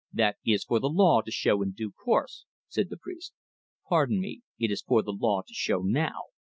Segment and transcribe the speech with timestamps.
[0.11, 3.33] "That is for the law to show in due course," said the priest.
[3.87, 6.21] "Pardon me; it is for the law to show now.